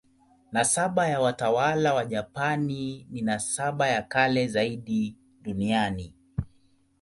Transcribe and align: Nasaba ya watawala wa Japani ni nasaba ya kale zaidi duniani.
Nasaba 0.51 1.07
ya 1.07 1.19
watawala 1.19 1.93
wa 1.93 2.05
Japani 2.05 3.07
ni 3.09 3.21
nasaba 3.21 3.87
ya 3.87 4.01
kale 4.01 4.47
zaidi 4.47 5.15
duniani. 5.41 6.13